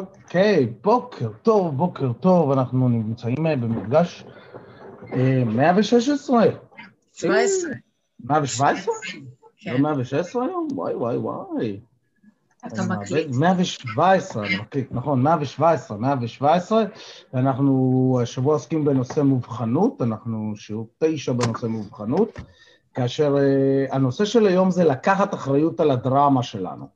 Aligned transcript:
אוקיי, 0.00 0.66
בוקר 0.82 1.28
טוב, 1.42 1.76
בוקר 1.76 2.12
טוב, 2.12 2.50
אנחנו 2.50 2.88
נמצאים 2.88 3.46
אה, 3.46 3.56
במפגש 3.56 4.24
116. 5.46 6.44
17. 7.12 7.70
117? 8.24 8.94
כן. 9.56 9.72
לא 9.72 9.78
116 9.78 10.44
היום? 10.44 10.68
וואי, 10.72 10.94
וואי, 10.94 11.16
וואי. 11.16 11.80
אתה 12.66 12.82
מקליט. 12.88 13.26
מאבד- 13.30 13.38
117, 13.40 14.46
אני 14.46 14.56
מקליט, 14.56 14.88
נכון, 14.92 15.22
117, 15.22 15.96
117, 15.98 16.84
ואנחנו 17.34 18.18
השבוע 18.22 18.54
עוסקים 18.54 18.84
בנושא 18.84 19.20
מובחנות, 19.20 20.02
אנחנו 20.02 20.52
שיעור 20.56 20.88
תשע 20.98 21.32
בנושא 21.32 21.66
מובחנות, 21.66 22.40
כאשר 22.94 23.36
אה, 23.38 23.94
הנושא 23.96 24.24
של 24.24 24.46
היום 24.46 24.70
זה 24.70 24.84
לקחת 24.84 25.34
אחריות 25.34 25.80
על 25.80 25.90
הדרמה 25.90 26.42
שלנו. 26.42 26.88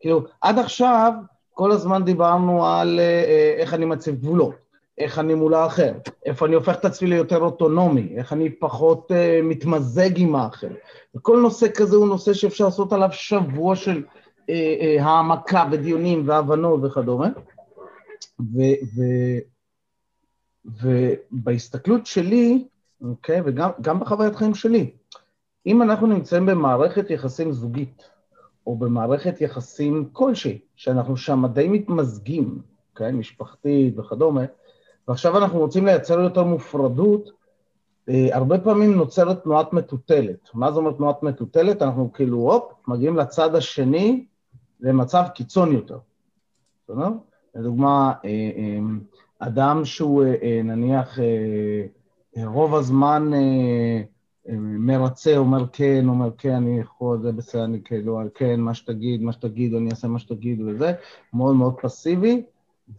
כאילו, 0.00 0.24
עד 0.40 0.58
עכשיו, 0.58 1.12
כל 1.58 1.72
הזמן 1.72 2.04
דיברנו 2.04 2.66
על 2.66 3.00
אה, 3.00 3.04
אה, 3.04 3.54
איך 3.58 3.74
אני 3.74 3.84
מציב 3.84 4.14
גבולות, 4.14 4.54
איך 4.98 5.18
אני 5.18 5.34
מול 5.34 5.54
האחר, 5.54 5.92
איפה 6.26 6.46
אני 6.46 6.54
הופך 6.54 6.76
את 6.78 6.84
עצמי 6.84 7.08
ליותר 7.08 7.38
אוטונומי, 7.38 8.08
איך 8.16 8.32
אני 8.32 8.50
פחות 8.50 9.12
אה, 9.12 9.40
מתמזג 9.42 10.10
עם 10.16 10.34
האחר. 10.34 10.68
וכל 11.14 11.40
נושא 11.40 11.66
כזה 11.74 11.96
הוא 11.96 12.08
נושא 12.08 12.32
שאפשר 12.32 12.64
לעשות 12.64 12.92
עליו 12.92 13.08
שבוע 13.12 13.76
של 13.76 14.04
אה, 14.50 14.54
אה, 14.80 15.04
העמקה 15.04 15.64
ודיונים 15.70 16.22
והבנות 16.28 16.80
וכדומה. 16.84 17.28
ו- 18.40 18.78
ו- 18.96 19.38
ובהסתכלות 20.82 22.06
שלי, 22.06 22.64
אוקיי, 23.02 23.40
וגם 23.44 23.70
גם 23.80 24.00
בחוויית 24.00 24.36
חיים 24.36 24.54
שלי, 24.54 24.90
אם 25.66 25.82
אנחנו 25.82 26.06
נמצאים 26.06 26.46
במערכת 26.46 27.10
יחסים 27.10 27.52
זוגית, 27.52 28.17
או 28.68 28.76
במערכת 28.76 29.40
יחסים 29.40 30.08
כלשהי, 30.12 30.58
שאנחנו 30.76 31.16
שם 31.16 31.46
די 31.52 31.68
מתמזגים, 31.68 32.58
אוקיי, 32.90 33.12
משפחתית 33.12 33.98
וכדומה, 33.98 34.44
ועכשיו 35.08 35.38
אנחנו 35.38 35.58
רוצים 35.58 35.86
לייצר 35.86 36.20
יותר 36.20 36.44
מופרדות, 36.44 37.30
אה, 38.08 38.28
הרבה 38.32 38.58
פעמים 38.58 38.94
נוצרת 38.94 39.42
תנועת 39.42 39.72
מטוטלת. 39.72 40.50
מה 40.54 40.72
זה 40.72 40.78
אומר 40.78 40.92
תנועת 40.92 41.22
מטוטלת? 41.22 41.82
אנחנו 41.82 42.12
כאילו, 42.12 42.36
הופ, 42.36 42.72
מגיעים 42.88 43.16
לצד 43.16 43.54
השני 43.54 44.24
למצב 44.80 45.24
קיצון 45.34 45.72
יותר. 45.72 45.98
בסדר? 46.84 47.08
לדוגמה, 47.54 48.12
אה, 48.24 48.30
אה, 48.30 48.78
אדם 49.38 49.84
שהוא 49.84 50.24
נניח 50.64 51.18
רוב 52.44 52.74
הזמן 52.74 53.30
מרצה, 54.56 55.36
אומר 55.36 55.64
כן, 55.72 56.04
אומר 56.08 56.30
כן, 56.38 56.54
אני 56.54 56.80
יכול, 56.80 57.22
זה 57.22 57.32
בסדר, 57.32 57.64
אני 57.64 57.80
כאילו, 57.84 58.20
כן, 58.34 58.60
מה 58.60 58.74
שתגיד, 58.74 59.22
מה 59.22 59.32
שתגיד, 59.32 59.74
אני 59.74 59.90
אעשה 59.90 60.08
מה 60.08 60.18
שתגיד 60.18 60.60
וזה, 60.60 60.92
מאוד 61.32 61.56
מאוד 61.56 61.74
פסיבי, 61.82 62.42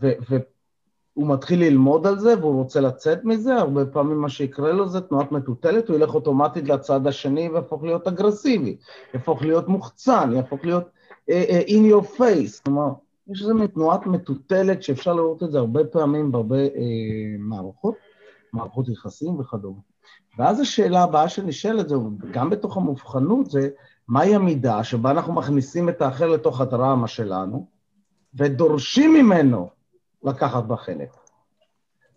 ו- 0.01 0.11
והוא 0.29 1.27
מתחיל 1.27 1.59
ללמוד 1.59 2.07
על 2.07 2.19
זה 2.19 2.39
והוא 2.39 2.55
רוצה 2.55 2.81
לצאת 2.81 3.23
מזה, 3.23 3.55
הרבה 3.55 3.85
פעמים 3.85 4.21
מה 4.21 4.29
שיקרה 4.29 4.71
לו 4.71 4.87
זה 4.87 5.01
תנועת 5.01 5.31
מטוטלת, 5.31 5.89
הוא 5.89 5.95
ילך 5.95 6.15
אוטומטית 6.15 6.67
לצד 6.67 7.07
השני 7.07 7.49
ויהפוך 7.49 7.83
להיות 7.83 8.07
אגרסיבי, 8.07 8.77
יהפוך 9.13 9.41
להיות 9.41 9.67
מוחצן, 9.67 10.31
יהפוך 10.35 10.65
להיות 10.65 10.83
uh, 11.29 11.31
uh, 11.31 11.69
in 11.69 11.93
your 11.93 12.19
face, 12.19 12.63
כלומר, 12.65 12.89
יש 13.31 13.41
איזו 13.41 13.67
תנועת 13.67 14.05
מטוטלת 14.05 14.83
שאפשר 14.83 15.13
לראות 15.13 15.43
את 15.43 15.51
זה 15.51 15.57
הרבה 15.57 15.85
פעמים 15.85 16.31
בהרבה 16.31 16.65
uh, 16.67 16.69
מערכות, 17.39 17.95
מערכות 18.53 18.89
יחסים 18.89 19.39
וכדומה. 19.39 19.88
ואז 20.37 20.59
השאלה 20.59 21.03
הבאה 21.03 21.29
שנשאלת 21.29 21.87
גם 22.31 22.49
בתוך 22.49 22.77
המובחנות, 22.77 23.51
זה 23.51 23.69
מהי 24.07 24.35
המידה 24.35 24.83
שבה 24.83 25.11
אנחנו 25.11 25.33
מכניסים 25.33 25.89
את 25.89 26.01
האחר 26.01 26.27
לתוך 26.27 26.61
הדרמה 26.61 27.07
שלנו, 27.07 27.67
ודורשים 28.33 29.13
ממנו 29.13 29.69
לקחת 30.23 30.63
בה 30.63 30.75
חלק. 30.75 31.09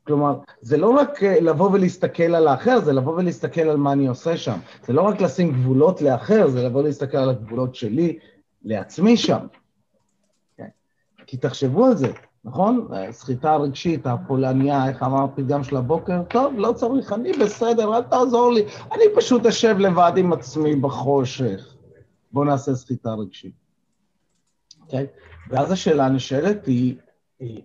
כלומר, 0.07 0.39
זה 0.61 0.77
לא 0.77 0.91
רק 0.91 1.23
אה, 1.23 1.41
לבוא 1.41 1.71
ולהסתכל 1.71 2.35
על 2.35 2.49
האחר, 2.49 2.81
זה 2.81 2.93
לבוא 2.93 3.15
ולהסתכל 3.15 3.61
על 3.61 3.77
מה 3.77 3.93
אני 3.93 4.07
עושה 4.07 4.37
שם. 4.37 4.59
זה 4.87 4.93
לא 4.93 5.03
רק 5.03 5.21
לשים 5.21 5.53
גבולות 5.53 6.03
לאחר, 6.03 6.49
זה 6.49 6.63
לבוא 6.63 6.83
להסתכל 6.83 7.17
על 7.17 7.31
הגבולות 7.31 7.75
שלי, 7.75 8.19
לעצמי 8.63 9.17
שם. 9.17 9.47
כן. 10.57 10.69
כי 11.27 11.37
תחשבו 11.37 11.87
על 11.87 11.97
זה, 11.97 12.13
נכון? 12.45 12.89
סחיטה 13.11 13.57
רגשית, 13.57 14.07
הפולניה, 14.07 14.89
איך 14.89 15.03
אמר 15.03 15.25
הפתגם 15.25 15.65
של 15.65 15.77
הבוקר, 15.77 16.23
טוב, 16.23 16.55
לא 16.57 16.73
צריך, 16.73 17.13
אני 17.13 17.33
בסדר, 17.33 17.97
אל 17.97 18.03
תעזור 18.03 18.53
לי, 18.53 18.63
אני 18.93 19.05
פשוט 19.17 19.47
אשב 19.47 19.77
לבד 19.79 20.13
עם 20.17 20.33
עצמי 20.33 20.77
בחושך. 20.77 21.75
בואו 22.33 22.45
נעשה 22.45 22.75
סחיטה 22.75 23.15
רגשית. 23.15 23.55
אוקיי? 24.81 25.07
ואז 25.49 25.73
השאלה 25.73 26.07
הנשאלת 26.07 26.67
היא, 26.67 26.97
היא, 27.39 27.63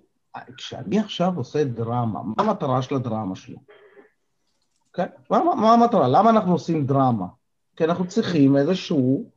כשאני 0.58 1.00
עכשיו 1.00 1.34
עושה 1.36 1.64
דרמה, 1.64 2.24
מה 2.24 2.34
המטרה 2.38 2.82
של 2.82 2.96
הדרמה 2.96 3.36
שלי? 3.36 3.56
אוקיי? 4.88 5.06
מה, 5.30 5.44
מה, 5.44 5.56
מה 5.56 5.74
המטרה? 5.74 6.08
למה 6.08 6.30
אנחנו 6.30 6.52
עושים 6.52 6.86
דרמה? 6.86 7.26
כי 7.76 7.84
אנחנו 7.84 8.08
צריכים 8.08 8.58
איזשהו 8.58 9.30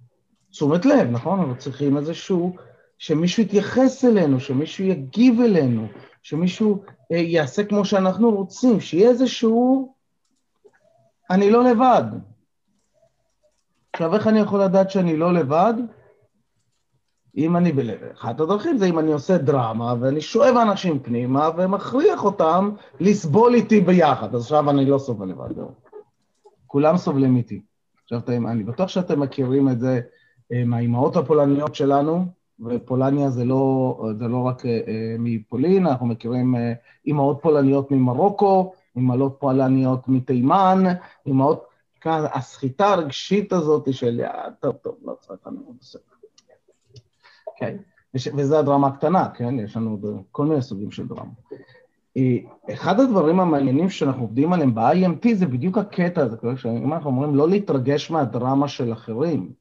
תשומת 0.50 0.84
לב, 0.86 1.10
נכון? 1.10 1.38
אנחנו 1.38 1.58
צריכים 1.58 1.96
איזשהו, 1.96 2.56
שמישהו 3.00 3.42
יתייחס 3.42 4.04
אלינו, 4.04 4.40
שמישהו 4.40 4.84
יגיב 4.84 5.40
אלינו, 5.40 5.86
שמישהו 6.22 6.82
אה, 7.12 7.16
יעשה 7.16 7.64
כמו 7.64 7.84
שאנחנו 7.84 8.30
רוצים, 8.30 8.80
שיהיה 8.80 9.08
איזשהו... 9.08 9.94
אני 11.30 11.50
לא 11.50 11.64
לבד. 11.64 12.02
עכשיו, 13.92 14.14
איך 14.14 14.26
אני 14.26 14.38
יכול 14.38 14.62
לדעת 14.62 14.90
שאני 14.90 15.16
לא 15.16 15.32
לבד? 15.32 15.74
אם 17.36 17.56
אני, 17.56 17.72
ב- 17.72 18.10
אחת 18.14 18.40
הדרכים 18.40 18.78
זה 18.78 18.86
אם 18.86 18.98
אני 18.98 19.12
עושה 19.12 19.38
דרמה 19.38 19.94
ואני 20.00 20.20
שואב 20.20 20.56
אנשים 20.56 20.98
פנימה 20.98 21.50
ומכריח 21.56 22.24
אותם 22.24 22.70
לסבול 23.00 23.54
איתי 23.54 23.80
ביחד, 23.80 24.34
אז 24.34 24.42
עכשיו 24.42 24.70
אני 24.70 24.84
לא 24.84 24.98
סובל 24.98 25.28
לבד, 25.28 25.54
זהו. 25.54 25.72
כולם 26.66 26.96
סובלים 26.96 27.36
איתי. 27.36 27.62
עכשיו, 28.02 28.20
אני 28.28 28.64
בטוח 28.64 28.88
שאתם 28.88 29.20
מכירים 29.20 29.68
את 29.68 29.80
זה 29.80 30.00
אה, 30.52 30.64
מהאימהות 30.64 31.16
הפולניות 31.16 31.74
שלנו, 31.74 32.39
ופולניה 32.64 33.30
זה 33.30 33.44
לא, 33.44 34.10
זה 34.18 34.28
לא 34.28 34.42
רק 34.46 34.66
אה, 34.66 34.70
אה, 34.88 35.16
מפולין, 35.18 35.86
אנחנו 35.86 36.06
מכירים 36.06 36.56
אה, 36.56 36.72
אימהות 37.06 37.38
פולניות 37.42 37.90
ממרוקו, 37.90 38.72
אימהות 38.96 39.36
פולניות 39.40 40.08
מתימן, 40.08 40.84
אימהות, 41.26 41.64
כאן, 42.00 42.24
הסחיטה 42.34 42.86
הרגשית 42.88 43.52
הזאת 43.52 43.94
של, 43.94 44.20
"אה, 44.24 44.44
טוב, 44.60 44.72
טוב, 44.72 44.94
לא 45.04 45.14
צריך, 45.20 45.40
אני 45.46 45.56
לא 45.56 45.72
בסדר. 45.80 46.02
כן, 47.56 47.76
וזה 48.14 48.58
הדרמה 48.58 48.86
הקטנה, 48.86 49.28
כן? 49.28 49.58
יש 49.60 49.76
לנו 49.76 49.90
עוד 49.90 50.22
כל 50.32 50.46
מיני 50.46 50.62
סוגים 50.62 50.90
של 50.90 51.06
דרמה. 51.08 51.30
אה, 52.16 52.36
אחד 52.74 53.00
הדברים 53.00 53.40
המעניינים 53.40 53.90
שאנחנו 53.90 54.22
עובדים 54.22 54.52
עליהם 54.52 54.74
ב-IMT 54.74 55.34
זה 55.34 55.46
בדיוק 55.46 55.78
הקטע 55.78 56.22
הזה, 56.22 56.36
כאילו, 56.36 56.56
שאם 56.56 56.92
אנחנו 56.92 57.10
אומרים 57.10 57.34
לא 57.34 57.48
להתרגש 57.48 58.10
מהדרמה 58.10 58.68
של 58.68 58.92
אחרים, 58.92 59.52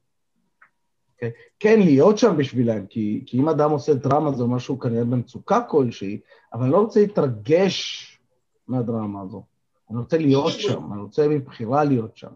כן, 1.20 1.28
כן 1.58 1.80
להיות 1.80 2.18
שם 2.18 2.36
בשבילם, 2.36 2.86
כי, 2.86 3.22
כי 3.26 3.38
אם 3.38 3.48
אדם 3.48 3.70
עושה 3.70 3.94
דרמה 3.94 4.32
זה 4.32 4.42
אומר 4.42 4.58
שהוא 4.58 4.80
כנראה 4.80 5.04
במצוקה 5.04 5.60
כלשהי, 5.60 6.20
אבל 6.52 6.62
אני 6.62 6.72
לא 6.72 6.78
רוצה 6.78 7.00
להתרגש 7.00 8.06
מהדרמה 8.68 9.22
הזו. 9.22 9.42
אני 9.90 9.98
רוצה 9.98 10.18
להיות 10.18 10.52
שם, 10.52 10.92
אני 10.92 11.02
רוצה 11.02 11.28
מבחירה 11.28 11.84
להיות 11.84 12.16
שם. 12.16 12.30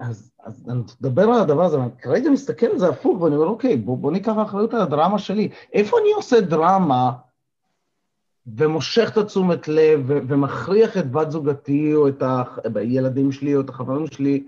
אז, 0.00 0.32
אז 0.44 0.68
אני 0.68 0.80
מדבר 1.00 1.22
על 1.22 1.40
הדבר 1.40 1.62
הזה, 1.62 1.78
כרגע 1.98 2.30
מסתכל 2.30 2.66
על 2.66 2.78
זה 2.78 2.88
הפוך, 2.88 3.20
ואני 3.20 3.36
אומר, 3.36 3.46
אוקיי, 3.46 3.76
בוא, 3.76 3.98
בוא 3.98 4.12
ניקח 4.12 4.32
אחריות 4.42 4.74
על 4.74 4.80
הדרמה 4.80 5.18
שלי. 5.18 5.48
איפה 5.72 5.96
אני 5.98 6.12
עושה 6.12 6.40
דרמה 6.40 7.12
ומושך 8.46 9.10
את 9.12 9.16
התשומת 9.16 9.68
לב 9.68 10.04
ו- 10.06 10.18
ומכריח 10.28 10.96
את 10.96 11.10
בת 11.10 11.30
זוגתי 11.30 11.94
או 11.94 12.08
את 12.08 12.22
הילדים 12.76 13.32
שלי 13.32 13.56
או 13.56 13.60
את 13.60 13.68
החברים 13.68 14.06
שלי 14.06 14.46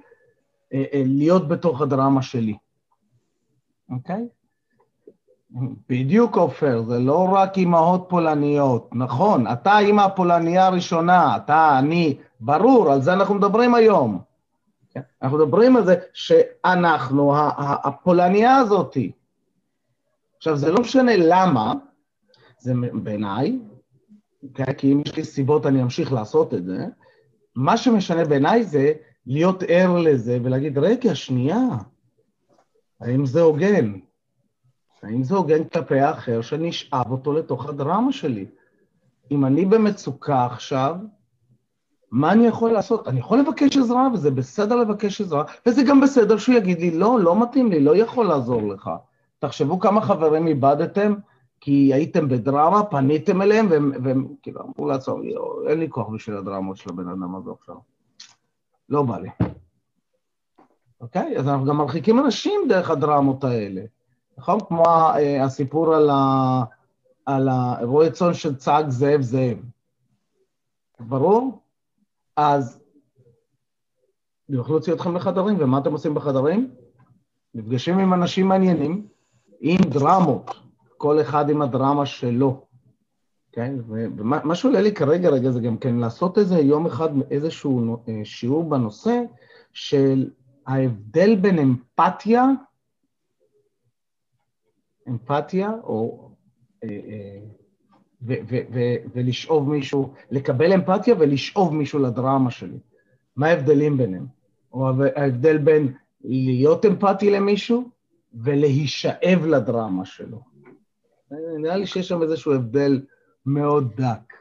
אה, 0.72 0.84
אה, 0.92 1.02
להיות 1.06 1.48
בתוך 1.48 1.82
הדרמה 1.82 2.22
שלי, 2.22 2.56
אוקיי? 3.90 4.28
בדיוק 5.88 6.36
עופר, 6.36 6.82
זה 6.88 6.98
לא 6.98 7.28
רק 7.32 7.58
אימהות 7.58 8.06
פולניות, 8.08 8.90
נכון, 8.92 9.46
אתה 9.52 9.72
האימא 9.72 10.00
הפולניה 10.00 10.66
הראשונה, 10.66 11.36
אתה, 11.36 11.78
אני, 11.78 12.18
ברור, 12.40 12.92
על 12.92 13.02
זה 13.02 13.12
אנחנו 13.12 13.34
מדברים 13.34 13.74
היום. 13.74 14.20
אנחנו 15.22 15.38
מדברים 15.38 15.76
על 15.76 15.84
זה 15.84 15.94
שאנחנו, 16.12 17.32
הפולניה 17.56 18.56
הזאתי. 18.56 19.12
עכשיו, 20.36 20.56
זה 20.56 20.72
לא 20.72 20.80
משנה 20.80 21.12
למה, 21.16 21.72
זה 22.58 22.72
בעיניי, 22.92 23.58
okay? 24.44 24.74
כי 24.74 24.92
אם 24.92 25.02
יש 25.06 25.16
לי 25.16 25.24
סיבות 25.24 25.66
אני 25.66 25.82
אמשיך 25.82 26.12
לעשות 26.12 26.54
את 26.54 26.64
זה, 26.64 26.86
מה 27.56 27.76
שמשנה 27.76 28.24
בעיניי 28.24 28.64
זה 28.64 28.92
להיות 29.26 29.62
ער 29.68 29.98
לזה 29.98 30.38
ולהגיד, 30.42 30.78
רגע, 30.78 31.14
שנייה, 31.14 31.68
האם 33.04 33.26
זה 33.26 33.40
הוגן? 33.40 33.92
האם 35.02 35.22
זה 35.22 35.34
הוגן 35.34 35.64
כלפי 35.64 36.00
האחר 36.00 36.40
שאני 36.40 36.70
אשאב 36.70 37.10
אותו 37.10 37.32
לתוך 37.32 37.68
הדרמה 37.68 38.12
שלי? 38.12 38.46
אם 39.30 39.44
אני 39.44 39.64
במצוקה 39.64 40.46
עכשיו, 40.46 40.96
מה 42.10 42.32
אני 42.32 42.46
יכול 42.46 42.70
לעשות? 42.70 43.08
אני 43.08 43.20
יכול 43.20 43.38
לבקש 43.38 43.76
עזרה, 43.76 44.08
וזה 44.14 44.30
בסדר 44.30 44.76
לבקש 44.76 45.20
עזרה, 45.20 45.44
וזה 45.66 45.82
גם 45.82 46.00
בסדר 46.00 46.38
שהוא 46.38 46.54
יגיד 46.54 46.80
לי, 46.80 46.90
לא, 46.90 47.20
לא 47.20 47.42
מתאים 47.42 47.70
לי, 47.70 47.80
לא 47.80 47.96
יכול 47.96 48.26
לעזור 48.26 48.62
לך. 48.62 48.90
תחשבו 49.38 49.80
כמה 49.80 50.00
חברים 50.00 50.46
איבדתם 50.46 51.14
כי 51.60 51.94
הייתם 51.94 52.28
בדרמה, 52.28 52.84
פניתם 52.84 53.42
אליהם, 53.42 53.66
והם, 53.70 53.92
והם 54.02 54.26
כאילו 54.42 54.60
אמרו 54.60 54.88
לעצמם, 54.88 55.24
"יואו, 55.24 55.68
אין 55.68 55.78
לי 55.78 55.90
כוח 55.90 56.08
בשביל 56.08 56.36
הדרמות 56.36 56.76
של 56.76 56.90
הבן 56.90 57.08
אדם 57.08 57.34
הזה 57.34 57.50
עכשיו. 57.50 57.76
לא 58.88 59.02
בא 59.02 59.18
לי. 59.18 59.28
אוקיי? 61.04 61.38
אז 61.38 61.48
אנחנו 61.48 61.66
גם 61.66 61.76
מרחיקים 61.76 62.18
אנשים 62.18 62.60
דרך 62.68 62.90
הדרמות 62.90 63.44
האלה. 63.44 63.82
נכון? 64.38 64.60
כמו 64.68 64.88
ה- 64.88 65.44
הסיפור 65.44 65.94
על, 65.94 66.10
ה, 66.10 66.62
על 67.26 67.48
הרועה 67.48 68.10
צאן 68.10 68.34
שצעק 68.34 68.88
זאב 68.88 69.20
זאב. 69.20 69.56
ברור? 71.00 71.62
אז 72.36 72.80
אני 74.50 74.58
יכול 74.58 74.74
להוציא 74.74 74.92
אתכם 74.92 75.16
לחדרים, 75.16 75.56
ומה 75.58 75.78
אתם 75.78 75.92
עושים 75.92 76.14
בחדרים? 76.14 76.70
נפגשים 77.54 77.98
עם 77.98 78.14
אנשים 78.14 78.48
מעניינים, 78.48 79.06
עם 79.60 79.80
דרמות, 79.80 80.50
כל 80.96 81.20
אחד 81.20 81.50
עם 81.50 81.62
הדרמה 81.62 82.06
שלו. 82.06 82.64
כן? 83.52 83.74
ומה 83.88 84.38
מה 84.44 84.54
שעולה 84.54 84.80
לי 84.80 84.92
כרגע, 84.94 85.28
רגע, 85.30 85.50
זה 85.50 85.60
גם 85.60 85.78
כן 85.78 85.94
לעשות 85.94 86.38
איזה 86.38 86.58
יום 86.58 86.86
אחד 86.86 87.08
איזשהו 87.30 87.96
אה, 88.08 88.20
שיעור 88.24 88.64
בנושא 88.64 89.20
של 89.72 90.30
ההבדל 90.66 91.36
בין 91.36 91.58
אמפתיה, 91.58 92.44
אמפתיה, 95.08 95.70
או... 95.82 96.30
אה, 96.84 96.88
אה, 96.88 97.38
ו- 98.26 98.34
ו- 98.48 98.64
ו- 98.72 98.96
ולשאוב 99.14 99.70
מישהו, 99.70 100.14
לקבל 100.30 100.72
אמפתיה 100.72 101.14
ולשאוב 101.18 101.74
מישהו 101.74 101.98
לדרמה 101.98 102.50
שלי. 102.50 102.78
מה 103.36 103.46
ההבדלים 103.46 103.96
ביניהם? 103.96 104.26
או 104.72 104.88
ההבדל 105.16 105.58
בין 105.58 105.92
להיות 106.24 106.86
אמפתי 106.86 107.30
למישהו 107.30 107.90
ולהישאב 108.34 109.46
לדרמה 109.46 110.04
שלו. 110.04 110.40
נראה 111.58 111.76
לי 111.76 111.86
שיש 111.86 112.08
שם 112.08 112.22
איזשהו 112.22 112.54
הבדל 112.54 113.02
מאוד 113.46 113.92
דק. 113.96 114.34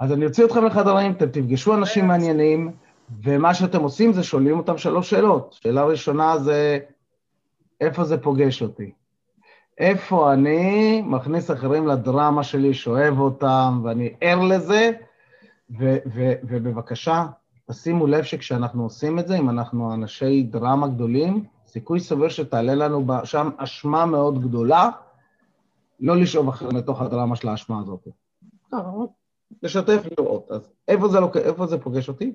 אז 0.00 0.12
אני 0.12 0.26
אוציא 0.26 0.44
אתכם 0.44 0.64
לחדרים, 0.64 1.12
אתם 1.12 1.26
תפגשו 1.26 1.74
אנשים 1.74 2.06
מעניינים, 2.06 2.72
ומה 3.22 3.54
שאתם 3.54 3.80
עושים 3.80 4.12
זה 4.12 4.22
שואלים 4.22 4.58
אותם 4.58 4.78
שלוש 4.78 5.10
שאלות. 5.10 5.52
שאלה 5.62 5.84
ראשונה 5.84 6.38
זה, 6.38 6.78
איפה 7.80 8.04
זה 8.04 8.18
פוגש 8.18 8.62
אותי? 8.62 8.92
איפה 9.78 10.32
אני 10.32 11.02
מכניס 11.02 11.50
אחרים 11.50 11.86
לדרמה 11.86 12.42
שלי, 12.42 12.74
שואב 12.74 13.18
אותם, 13.18 13.80
ואני 13.84 14.14
ער 14.20 14.40
לזה, 14.40 14.90
ו- 15.78 15.98
ו- 16.14 16.32
ובבקשה, 16.42 17.26
תשימו 17.70 18.06
לב 18.06 18.24
שכשאנחנו 18.24 18.82
עושים 18.82 19.18
את 19.18 19.28
זה, 19.28 19.38
אם 19.38 19.50
אנחנו 19.50 19.94
אנשי 19.94 20.42
דרמה 20.42 20.88
גדולים, 20.88 21.44
סיכוי 21.66 22.00
סביר 22.00 22.28
שתעלה 22.28 22.74
לנו 22.74 23.06
שם 23.24 23.50
אשמה 23.56 24.06
מאוד 24.06 24.42
גדולה, 24.42 24.90
לא 26.00 26.16
לשאוב 26.16 26.48
אחרים 26.48 26.76
לתוך 26.76 27.02
הדרמה 27.02 27.36
של 27.36 27.48
האשמה 27.48 27.80
הזאת. 27.80 28.08
לשתף 29.62 30.02
לראות. 30.18 30.50
אז 30.50 30.70
איפה 30.88 31.08
זה, 31.08 31.20
לוק... 31.20 31.36
איפה 31.36 31.66
זה 31.66 31.78
פוגש 31.78 32.08
אותי? 32.08 32.32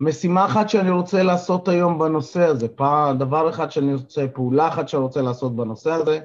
משימה 0.00 0.44
אחת 0.46 0.68
שאני 0.68 0.90
רוצה 0.90 1.22
לעשות 1.22 1.68
היום 1.68 1.98
בנושא 1.98 2.42
הזה, 2.42 2.68
פעם, 2.68 3.18
דבר 3.18 3.50
אחד 3.50 3.70
שאני 3.70 3.94
רוצה, 3.94 4.28
פעולה 4.28 4.68
אחת 4.68 4.88
שאני 4.88 5.02
רוצה 5.02 5.22
לעשות 5.22 5.56
בנושא 5.56 5.90
הזה, 5.92 6.20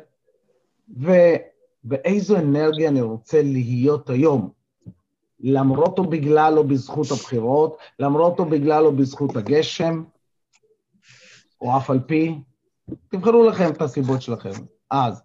ובאיזו 0.89 2.37
אנרגיה 2.37 2.89
אני 2.89 3.01
רוצה 3.01 3.41
להיות 3.41 4.09
היום, 4.09 4.49
למרות 5.39 5.99
או 5.99 6.03
בגלל 6.03 6.57
או 6.57 6.63
בזכות 6.63 7.11
הבחירות, 7.11 7.77
למרות 7.99 8.39
או 8.39 8.45
בגלל 8.45 8.85
או 8.85 8.91
בזכות 8.95 9.35
הגשם, 9.35 10.03
או 11.61 11.77
אף 11.77 11.89
על 11.89 11.99
פי, 11.99 12.39
תבחרו 13.09 13.43
לכם 13.43 13.69
את 13.71 13.81
הסיבות 13.81 14.21
שלכם. 14.21 14.51
אז, 14.91 15.21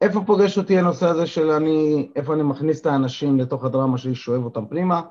איפה 0.00 0.20
פוגש 0.26 0.58
אותי 0.58 0.78
הנושא 0.78 1.06
הזה 1.06 1.26
של 1.26 1.50
אני, 1.50 2.08
איפה 2.16 2.34
אני 2.34 2.42
מכניס 2.42 2.80
את 2.80 2.86
האנשים 2.86 3.38
לתוך 3.38 3.64
הדרמה 3.64 3.98
שלי, 3.98 4.14
שואב 4.14 4.44
אותם 4.44 4.66
פנימה? 4.66 5.02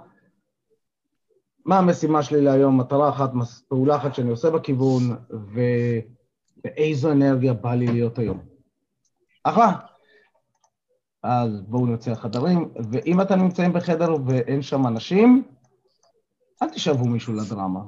מה 1.65 1.77
המשימה 1.77 2.23
שלי 2.23 2.41
להיום, 2.41 2.79
מטרה 2.79 3.09
אחת, 3.09 3.31
פעולה 3.67 3.95
אחת 3.95 4.15
שאני 4.15 4.29
עושה 4.29 4.49
בכיוון, 4.49 5.01
ובאיזו 5.29 7.11
אנרגיה 7.11 7.53
בא 7.53 7.73
לי 7.73 7.87
להיות 7.87 8.19
היום. 8.19 8.39
אחלה. 9.43 9.71
אז 11.23 11.61
בואו 11.61 11.85
נצא 11.85 12.11
לחדרים, 12.11 12.69
ואם 12.91 13.21
אתם 13.21 13.39
נמצאים 13.39 13.73
בחדר 13.73 14.15
ואין 14.25 14.61
שם 14.61 14.87
אנשים, 14.87 15.43
אל 16.61 16.69
תשאבו 16.69 17.05
מישהו 17.05 17.33
לדרמה. 17.33 17.81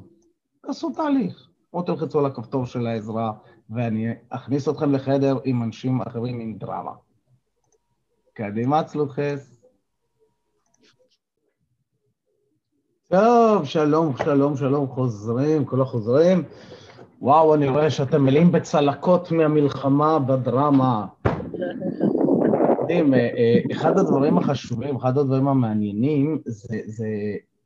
תעשו 0.62 0.89
תהליך. 0.89 1.47
או 1.74 1.81
תלחצו 1.81 2.19
על 2.19 2.25
הכפתור 2.25 2.65
של 2.65 2.88
העזרה, 2.88 3.31
ואני 3.69 4.07
אכניס 4.29 4.69
אתכם 4.69 4.91
לחדר 4.91 5.38
עם 5.44 5.63
אנשים 5.63 6.01
אחרים 6.01 6.39
עם 6.39 6.57
דרמה. 6.57 6.91
קדימה, 8.33 8.83
צלוחס. 8.83 9.56
טוב, 13.12 13.65
שלום, 13.65 14.18
שלום, 14.18 14.57
שלום, 14.57 14.88
חוזרים, 14.88 15.65
כל 15.65 15.81
החוזרים. 15.81 16.44
וואו, 17.21 17.56
אני 17.56 17.68
רואה 17.68 17.89
שאתם 17.89 18.24
מלאים 18.24 18.51
בצלקות 18.51 19.31
מהמלחמה 19.31 20.19
בדרמה. 20.19 21.06
יודעים, 22.80 23.13
אחד 23.71 23.98
הדברים 23.98 24.38
החשובים, 24.38 24.95
אחד 24.95 25.18
הדברים 25.18 25.48
המעניינים, 25.48 26.42
זה, 26.45 26.77
זה 26.86 27.07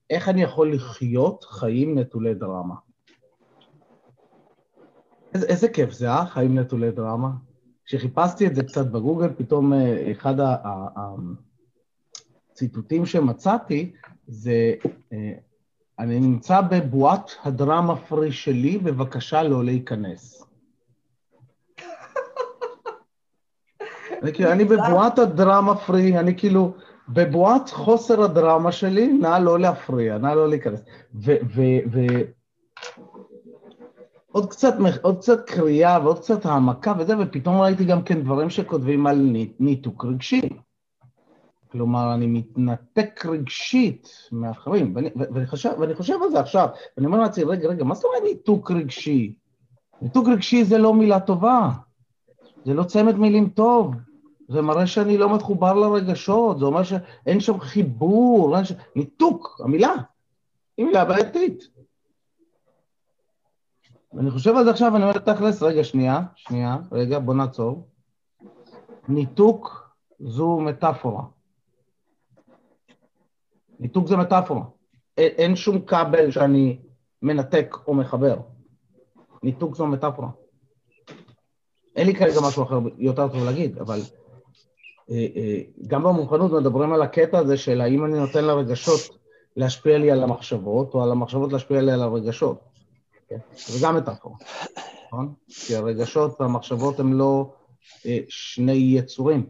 איך 0.09 0.29
אני 0.29 0.41
יכול 0.41 0.73
לחיות 0.73 1.43
חיים 1.43 1.99
נטולי 1.99 2.33
דרמה. 2.33 2.75
איזה, 5.33 5.47
איזה 5.47 5.69
כיף 5.69 5.91
זה, 5.91 6.09
אה? 6.09 6.25
חיים 6.25 6.59
נטולי 6.59 6.91
דרמה. 6.91 7.29
כשחיפשתי 7.85 8.47
את 8.47 8.55
זה 8.55 8.63
קצת 8.63 8.87
בגוגל, 8.87 9.29
פתאום 9.37 9.73
אחד 10.11 10.35
הציטוטים 12.51 13.05
שמצאתי 13.05 13.91
זה, 14.31 14.73
אני 15.99 16.19
נמצא 16.19 16.61
בבועת 16.61 17.31
הדרמה 17.43 17.95
פרי 17.95 18.31
שלי, 18.31 18.77
בבקשה 18.77 19.43
לא 19.43 19.63
להיכנס. 19.63 20.45
אני 24.23 24.33
כאילו, 24.33 24.51
אני 24.51 24.65
בבועת 24.65 25.19
הדרמה 25.19 25.75
פרי, 25.75 26.19
אני 26.19 26.37
כאילו, 26.37 26.73
בבועת 27.09 27.69
חוסר 27.69 28.23
הדרמה 28.23 28.71
שלי, 28.71 29.07
נא 29.07 29.39
לא 29.41 29.59
להפריע, 29.59 30.17
נא 30.17 30.27
לא 30.27 30.49
להיכנס. 30.49 30.83
ו... 31.15 31.31
ו, 31.55 31.61
ו 31.91 31.99
עוד 34.31 34.49
קצת, 34.49 34.73
עוד 35.01 35.17
קצת 35.17 35.49
קריאה 35.49 35.99
ועוד 36.03 36.19
קצת 36.19 36.45
העמקה 36.45 36.93
וזה, 36.99 37.13
ופתאום 37.19 37.61
ראיתי 37.61 37.85
גם 37.85 38.03
כן 38.03 38.21
דברים 38.21 38.49
שכותבים 38.49 39.07
על 39.07 39.35
ניתוק 39.59 40.05
רגשי. 40.05 40.49
כלומר, 41.71 42.13
אני 42.13 42.27
מתנתק 42.27 43.25
רגשית 43.25 44.09
מאחרים, 44.31 44.95
ואני, 44.95 45.09
ואני, 45.15 45.47
חושב, 45.47 45.69
ואני 45.79 45.95
חושב 45.95 46.17
על 46.23 46.31
זה 46.31 46.39
עכשיו, 46.39 46.67
ואני 46.97 47.07
אומר 47.07 47.19
לעצמי, 47.19 47.43
רגע, 47.43 47.69
רגע, 47.69 47.83
מה 47.83 47.95
זאת 47.95 48.05
אומרת 48.05 48.23
ניתוק 48.23 48.71
רגשי? 48.71 49.33
ניתוק 50.01 50.27
רגשי 50.27 50.63
זה 50.63 50.77
לא 50.77 50.93
מילה 50.93 51.19
טובה, 51.19 51.69
זה 52.65 52.73
לא 52.73 52.83
צמד 52.83 53.15
מילים 53.15 53.49
טוב, 53.49 53.95
זה 54.47 54.61
מראה 54.61 54.87
שאני 54.87 55.17
לא 55.17 55.29
מחובר 55.29 55.73
לרגשות, 55.73 56.59
זה 56.59 56.65
אומר 56.65 56.83
שאין 56.83 57.39
שם 57.39 57.59
חיבור, 57.59 58.63
ש... 58.63 58.73
ניתוק, 58.95 59.61
המילה, 59.63 59.93
היא 60.77 60.85
מילה 60.85 61.05
בעייתית. 61.05 61.67
ואני 64.13 64.31
חושב 64.31 64.55
על 64.55 64.63
זה 64.63 64.71
עכשיו, 64.71 64.95
אני 64.95 65.03
אומר 65.03 65.17
תכלס, 65.17 65.63
רגע, 65.63 65.83
שנייה, 65.83 66.21
שנייה, 66.35 66.77
רגע, 66.91 67.19
בוא 67.19 67.33
נעצור. 67.33 67.87
ניתוק 69.07 69.89
זו 70.19 70.59
מטאפורה. 70.59 71.23
ניתוק 73.81 74.07
זה 74.07 74.17
מטאפורה. 74.17 74.63
אין, 75.17 75.55
שום 75.55 75.81
כבל 75.81 76.31
שאני 76.31 76.79
מנתק 77.21 77.75
או 77.87 77.93
מחבר. 77.93 78.37
ניתוק 79.43 79.75
זו 79.75 79.87
מטאפורה. 79.87 80.29
אין 81.95 82.07
לי 82.07 82.15
כרגע 82.15 82.39
משהו 82.47 82.63
אחר 82.63 82.79
יותר 82.97 83.27
טוב 83.27 83.43
להגיד, 83.43 83.77
אבל 83.77 83.99
אה, 85.11 85.27
אה, 85.35 85.61
גם 85.87 86.03
במוכנות 86.03 86.51
מדברים 86.51 86.93
על 86.93 87.01
הקטע 87.01 87.39
הזה 87.39 87.57
של 87.57 87.81
האם 87.81 88.05
אני 88.05 88.19
נותן 88.19 88.45
לרגשות 88.45 89.17
להשפיע 89.55 89.97
לי 89.97 90.11
על 90.11 90.23
המחשבות, 90.23 90.93
או 90.93 91.03
על 91.03 91.11
המחשבות 91.11 91.53
להשפיע 91.53 91.81
לי 91.81 91.91
על 91.91 92.01
הרגשות. 92.01 92.59
כן? 93.27 93.37
זה 93.55 93.87
גם 93.87 93.95
מטאפורה, 93.95 94.35
נכון? 95.07 95.33
כי 95.47 95.75
הרגשות 95.75 96.41
והמחשבות 96.41 96.99
הם 96.99 97.13
לא 97.13 97.53
אה, 98.05 98.19
שני 98.29 98.71
יצורים, 98.71 99.45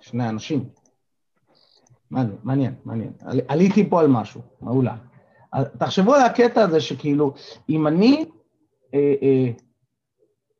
שני 0.00 0.28
אנשים. 0.28 0.68
מעניין, 2.42 2.74
מעניין. 2.84 3.12
על, 3.20 3.40
עליתי 3.48 3.90
פה 3.90 4.00
על 4.00 4.06
משהו, 4.06 4.40
מעולה. 4.60 4.96
תחשבו 5.78 6.14
על 6.14 6.20
הקטע 6.20 6.62
הזה 6.62 6.80
שכאילו, 6.80 7.34
אם 7.68 7.86
אני 7.86 8.24
אה, 8.94 9.14
אה, 9.22 9.50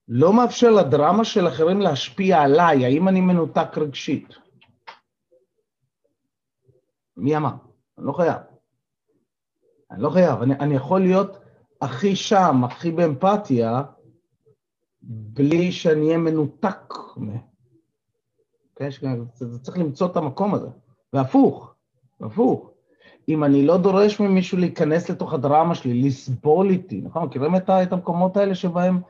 לא 0.09 0.33
מאפשר 0.33 0.71
לדרמה 0.71 1.25
של 1.25 1.49
אחרים 1.49 1.81
להשפיע 1.81 2.41
עליי, 2.41 2.85
האם 2.85 3.09
אני 3.09 3.21
מנותק 3.21 3.79
רגשית? 3.79 4.35
מי 7.17 7.37
אמר? 7.37 7.53
אני 7.99 8.07
לא 8.07 8.13
חייב. 8.13 8.39
אני 9.91 10.03
לא 10.03 10.11
חייב, 10.11 10.43
אני, 10.43 10.55
אני 10.55 10.75
יכול 10.75 11.01
להיות 11.01 11.39
הכי 11.81 12.17
שם, 12.17 12.65
הכי 12.65 12.91
באמפתיה, 12.91 13.83
בלי 15.03 15.73
שאני 15.73 16.07
אהיה 16.07 16.19
מנותק. 16.19 16.93
Okay? 16.93 17.53
כן? 18.77 19.19
זה 19.35 19.59
צריך 19.59 19.79
למצוא 19.79 20.07
את 20.07 20.17
המקום 20.17 20.55
הזה. 20.55 20.69
והפוך, 21.13 21.75
והפוך. 22.21 22.71
אם 23.29 23.45
אני 23.45 23.67
לא 23.67 23.79
דורש 23.79 24.21
ממישהו 24.21 24.59
להיכנס 24.59 25.11
לתוך 25.11 25.35
הדרמה 25.35 25.75
שלי, 25.75 26.03
לסבול 26.03 26.71
איתי, 26.71 27.01
נכון? 27.01 27.25
מכירים 27.25 27.57
את, 27.57 27.71
המקומות 27.93 28.37
האלה 28.37 28.55
שבהם 28.55 29.01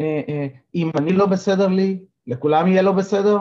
אה, 0.00 0.20
אה, 0.28 0.46
אם 0.74 0.90
אני 0.98 1.12
לא 1.12 1.26
בסדר 1.26 1.68
לי, 1.68 2.04
לכולם 2.26 2.66
יהיה 2.66 2.82
לא 2.82 2.92
בסדר? 2.92 3.38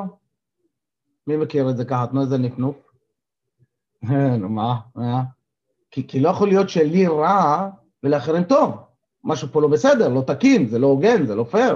מי 1.28 1.38
מכיר 1.38 1.70
את 1.70 1.78
זה 1.78 1.86
ככה? 1.86 2.08
תנו 2.08 2.22
איזה 2.22 2.38
נפנוף. 2.38 2.76
נו, 4.40 4.50
מה? 4.50 4.80
מה? 4.96 5.24
כי, 5.92 6.08
כי 6.08 6.20
לא 6.20 6.30
יכול 6.30 6.48
להיות 6.48 6.70
שלי 6.70 7.08
רע 7.08 7.70
ולאחרים 8.04 8.44
טוב. 8.44 8.76
משהו 9.24 9.48
פה 9.48 9.62
לא 9.62 9.68
בסדר, 9.68 10.10
לא 10.10 10.22
תקין, 10.22 10.68
זה 10.68 10.80
לא 10.80 10.88
הוגן, 10.88 11.26
זה 11.26 11.36
לא 11.36 11.44
פייר. 11.44 11.76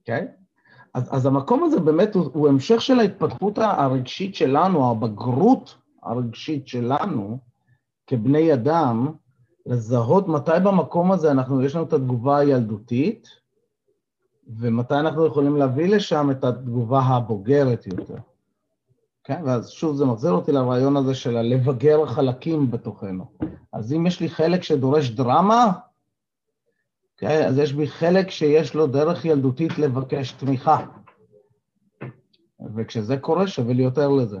אוקיי? 0.00 0.22
Okay? 0.22 0.35
אז, 0.96 1.08
אז 1.10 1.26
המקום 1.26 1.64
הזה 1.64 1.80
באמת 1.80 2.14
הוא, 2.14 2.30
הוא 2.32 2.48
המשך 2.48 2.80
של 2.80 3.00
ההתפתחות 3.00 3.58
הרגשית 3.58 4.34
שלנו, 4.34 4.90
הבגרות 4.90 5.74
הרגשית 6.02 6.68
שלנו 6.68 7.38
כבני 8.06 8.54
אדם, 8.54 9.12
לזהות 9.66 10.28
מתי 10.28 10.60
במקום 10.64 11.12
הזה 11.12 11.30
אנחנו, 11.30 11.62
יש 11.62 11.74
לנו 11.74 11.84
את 11.84 11.92
התגובה 11.92 12.38
הילדותית, 12.38 13.28
ומתי 14.58 14.94
אנחנו 14.94 15.26
יכולים 15.26 15.56
להביא 15.56 15.88
לשם 15.88 16.30
את 16.30 16.44
התגובה 16.44 17.00
הבוגרת 17.00 17.86
יותר. 17.86 18.16
כן? 19.24 19.42
ואז 19.44 19.70
שוב 19.70 19.96
זה 19.96 20.04
מחזיר 20.04 20.32
אותי 20.32 20.52
לרעיון 20.52 20.96
הזה 20.96 21.14
של 21.14 21.38
לבגר 21.40 22.06
חלקים 22.06 22.70
בתוכנו. 22.70 23.24
אז 23.72 23.92
אם 23.92 24.06
יש 24.06 24.20
לי 24.20 24.28
חלק 24.28 24.62
שדורש 24.62 25.10
דרמה, 25.10 25.72
כן? 27.16 27.44
אז 27.46 27.58
יש 27.58 27.72
בי 27.72 27.86
חלק 27.86 28.30
שיש 28.30 28.74
לו 28.74 28.86
דרך 28.86 29.24
ילדותית 29.24 29.78
לבקש 29.78 30.32
תמיכה. 30.32 30.86
וכשזה 32.76 33.16
קורה 33.16 33.46
שווה 33.46 33.74
לי 33.74 33.82
יותר 33.82 34.08
לזה. 34.08 34.38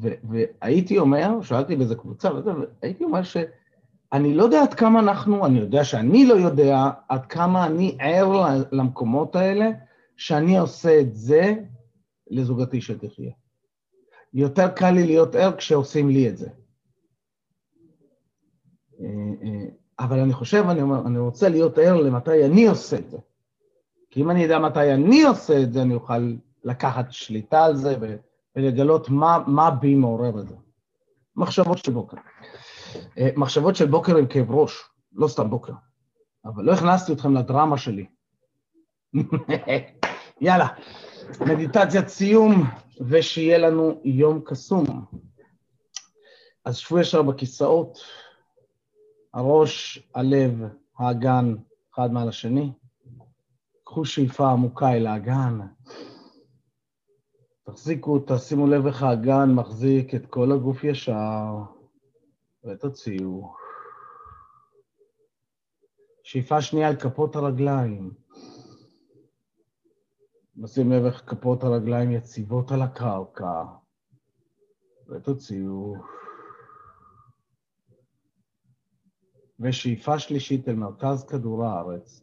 והייתי 0.00 0.98
אומר, 0.98 1.42
שאלתי 1.42 1.76
באיזה 1.76 1.94
קבוצה, 1.94 2.30
והייתי 2.82 3.04
אומר 3.04 3.22
שאני 3.22 4.34
לא 4.34 4.42
יודע 4.42 4.62
עד 4.62 4.74
כמה 4.74 5.00
אנחנו, 5.00 5.46
אני 5.46 5.58
יודע 5.58 5.84
שאני 5.84 6.26
לא 6.26 6.34
יודע 6.34 6.90
עד 7.08 7.26
כמה 7.26 7.66
אני 7.66 7.96
ער 8.00 8.58
למקומות 8.72 9.36
האלה, 9.36 9.70
שאני 10.16 10.58
עושה 10.58 11.00
את 11.00 11.14
זה 11.14 11.54
לזוגתי 12.30 12.80
שתחיה. 12.80 13.32
יותר 14.34 14.68
קל 14.68 14.90
לי 14.90 15.06
להיות 15.06 15.34
ער 15.34 15.56
כשעושים 15.56 16.08
לי 16.08 16.28
את 16.28 16.36
זה. 16.36 16.48
אה, 19.00 19.06
אה, 19.42 19.66
אבל 19.98 20.20
אני 20.20 20.32
חושב, 20.32 20.64
אני 20.68 20.82
אומר, 20.82 21.06
אני 21.06 21.18
רוצה 21.18 21.48
להיות 21.48 21.78
ער 21.78 21.96
למתי 21.96 22.44
אני 22.44 22.66
עושה 22.66 22.96
את 22.96 23.10
זה. 23.10 23.18
כי 24.10 24.22
אם 24.22 24.30
אני 24.30 24.42
יודע 24.42 24.58
מתי 24.58 24.92
אני 24.92 25.22
עושה 25.22 25.62
את 25.62 25.72
זה, 25.72 25.82
אני 25.82 25.94
אוכל 25.94 26.34
לקחת 26.64 27.06
שליטה 27.10 27.64
על 27.64 27.76
זה 27.76 27.96
ולגלות 28.56 29.08
מה, 29.08 29.38
מה 29.46 29.70
בי 29.70 29.94
מעורר 29.94 30.40
את 30.40 30.48
זה. 30.48 30.54
מחשבות 31.36 31.78
של 31.78 31.92
בוקר. 31.92 32.16
אה, 33.18 33.28
מחשבות 33.36 33.76
של 33.76 33.86
בוקר 33.86 34.16
עם 34.16 34.26
כאב 34.26 34.50
ראש, 34.50 34.84
לא 35.12 35.28
סתם 35.28 35.50
בוקר. 35.50 35.72
אבל 36.44 36.64
לא 36.64 36.72
הכנסתי 36.72 37.12
אתכם 37.12 37.34
לדרמה 37.34 37.78
שלי. 37.78 38.06
יאללה, 40.40 40.68
מדיטציית 41.40 42.08
סיום, 42.08 42.64
ושיהיה 43.00 43.58
לנו 43.58 44.00
יום 44.04 44.40
קסום. 44.44 45.04
אז 46.64 46.76
שבו 46.76 46.98
ישר 46.98 47.22
בכיסאות, 47.22 47.98
הראש, 49.34 50.08
הלב, 50.14 50.52
האגן, 50.98 51.54
אחד 51.94 52.12
מעל 52.12 52.28
השני. 52.28 52.72
קחו 53.84 54.04
שאיפה 54.04 54.50
עמוקה 54.50 54.92
אל 54.92 55.06
האגן. 55.06 55.58
תחזיקו, 57.64 58.18
תשימו 58.26 58.66
לב 58.66 58.86
איך 58.86 59.02
האגן 59.02 59.50
מחזיק 59.54 60.14
את 60.14 60.26
כל 60.26 60.52
הגוף 60.52 60.84
ישר, 60.84 61.62
ותוציאו. 62.64 63.52
שאיפה 66.22 66.62
שנייה 66.62 66.88
על 66.88 66.96
כפות 66.96 67.36
הרגליים. 67.36 68.10
נשים 70.56 70.92
לב 70.92 71.04
איך 71.04 71.22
כפות 71.26 71.64
הרגליים 71.64 72.12
יציבות 72.12 72.72
על 72.72 72.82
הקרקע, 72.82 73.64
ותוציאו. 75.08 75.94
ושאיפה 79.60 80.18
שלישית 80.18 80.68
אל 80.68 80.74
מרכז 80.74 81.24
כדור 81.24 81.64
הארץ. 81.64 82.22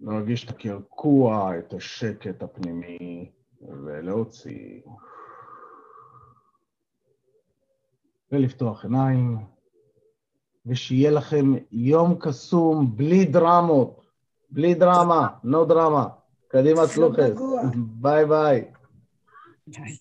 להרגיש 0.00 0.44
את 0.44 0.50
הקרקוע, 0.50 1.58
את 1.58 1.72
השקט 1.72 2.42
הפנימי, 2.42 3.30
ולהוציא. 3.62 4.80
ולפתוח 8.32 8.84
עיניים, 8.84 9.38
ושיהיה 10.66 11.10
לכם 11.10 11.52
יום 11.70 12.14
קסום 12.20 12.96
בלי 12.96 13.24
דרמות, 13.24 14.06
בלי 14.50 14.74
דרמה, 14.74 15.28
no 15.44 15.68
דרמה. 15.68 16.08
קדימה 16.48 16.86
סלוחס. 16.86 17.38
ביי 17.76 18.26
ביי. 18.26 18.64
ביי. 19.66 19.96